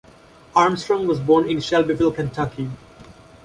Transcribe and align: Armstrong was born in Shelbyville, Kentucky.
Armstrong 0.55 1.05
was 1.05 1.19
born 1.19 1.47
in 1.47 1.61
Shelbyville, 1.61 2.11
Kentucky. 2.13 2.71